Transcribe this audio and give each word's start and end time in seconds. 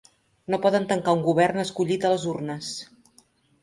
No 0.53 0.59
poden 0.63 0.87
tancar 0.93 1.15
un 1.19 1.23
govern 1.29 1.65
escollit 1.67 2.09
a 2.11 2.15
les 2.17 2.29
urnes. 2.37 2.77